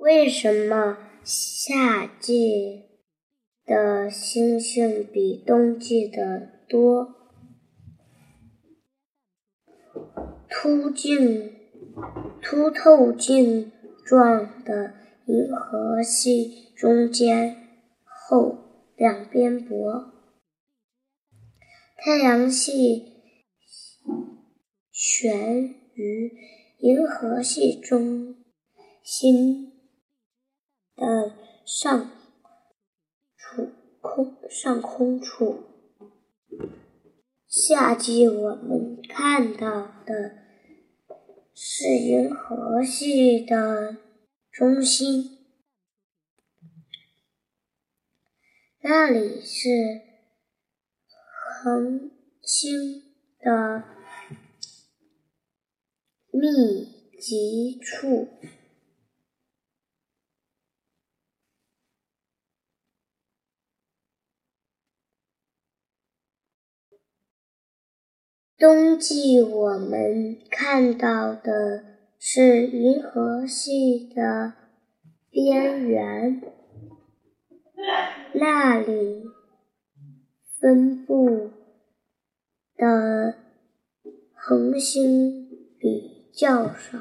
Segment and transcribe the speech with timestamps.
[0.00, 2.84] 为什么夏季
[3.66, 7.14] 的星星比冬季的多？
[10.48, 11.52] 凸镜、
[12.40, 13.70] 凸透镜
[14.06, 14.94] 状的
[15.26, 17.54] 银河系中间
[18.02, 18.56] 厚，
[18.96, 20.14] 两边薄。
[21.98, 23.04] 太阳系
[24.90, 25.62] 悬
[25.92, 26.32] 于
[26.78, 28.36] 银河系中
[29.02, 29.69] 心
[31.00, 32.10] 的上
[33.34, 33.70] 处
[34.02, 35.64] 空上空处。
[37.48, 40.36] 夏季我们看到的
[41.54, 43.96] 是银河系的
[44.52, 45.38] 中心，
[48.82, 49.68] 那里是
[51.64, 52.10] 恒
[52.42, 53.84] 星的
[56.30, 58.28] 密集处。
[68.60, 71.82] 冬季我们看到的
[72.18, 74.52] 是银河系的
[75.30, 76.42] 边缘，
[78.34, 79.24] 那里
[80.60, 81.52] 分布
[82.76, 83.34] 的
[84.34, 86.98] 恒星比较少。